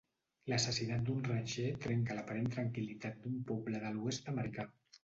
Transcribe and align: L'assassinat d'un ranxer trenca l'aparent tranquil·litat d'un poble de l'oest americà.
L'assassinat 0.51 1.03
d'un 1.09 1.19
ranxer 1.27 1.67
trenca 1.85 2.17
l'aparent 2.21 2.51
tranquil·litat 2.59 3.25
d'un 3.29 3.39
poble 3.53 3.85
de 3.87 3.95
l'oest 4.01 4.35
americà. 4.37 4.73